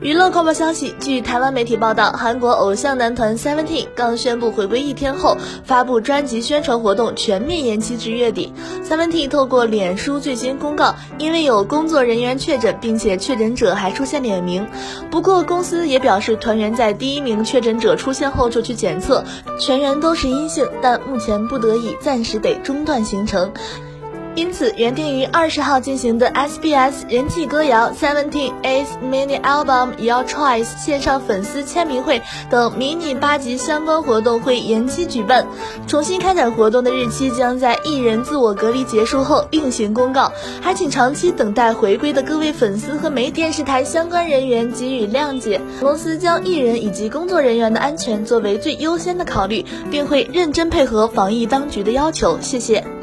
[0.00, 8.50] 娱乐快报消息：据台湾媒体报道，韩国偶像男团 Seventeen 刚宣布回归一天后，发布专辑宣传活动全面延期至月底。
[8.82, 14.66] Seventeen 透过脸书最新公告，因为有工作人员确诊，并且确诊者还出现脸名。
[15.10, 19.22] 不过公司也表示，团员在第一名确诊者出现后就去检测，
[19.58, 23.52] 全员都是阴性，但目前不得已暂时得中断行程。
[24.36, 35.46] 因此，原定于二十号进行的 SBS 人气歌谣 Seventeen Eighth Mini Album Your Choice 线上粉丝签名会等迷你八集相关活动会延期举办，
[35.88, 40.32] 重新开展活动的日期将在艺人自我隔离结束后另行公告。
[40.62, 45.60] 还请长期等待回归的各位粉丝和媒电视台相关人员给予谅解。
[45.80, 52.38] 公司将艺人以及工作人员的安全作为最优先的考虑，并会认真配合防疫当局的要求。
[52.40, 52.99] 谢谢。